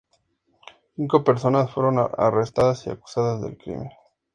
Cinco 0.95 1.23
personas 1.23 1.69
fueron 1.71 1.99
arrestadas 2.17 2.87
y 2.87 2.89
acusadas 2.89 3.39
del 3.43 3.55
crimen. 3.55 3.91